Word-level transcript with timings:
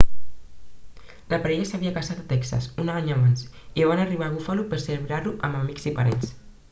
la 1.33 1.37
parella 1.43 1.67
s'havia 1.71 1.91
casat 1.97 2.23
a 2.23 2.25
texas 2.31 2.65
un 2.85 2.91
any 2.95 3.11
abans 3.17 3.45
i 3.83 3.85
van 3.91 4.03
arribar 4.07 4.27
a 4.31 4.35
buffalo 4.39 4.67
per 4.73 4.81
celebrar-ho 4.87 5.35
amb 5.51 5.61
amics 5.61 5.87
i 5.93 5.95
parents 6.01 6.35